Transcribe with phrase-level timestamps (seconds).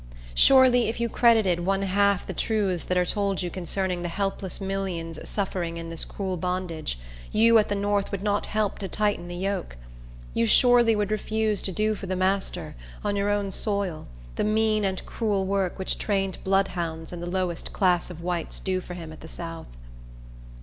[0.33, 4.59] Surely, if you credited one half the truths that are told you concerning the helpless
[4.59, 6.97] millions suffering in this cruel bondage,
[7.31, 9.77] you at the north would not help to tighten the yoke.
[10.33, 14.83] You surely would refuse to do for the master, on your own soil, the mean
[14.85, 19.13] and cruel work which trained bloodhounds and the lowest class of whites do for him
[19.13, 19.67] at the south.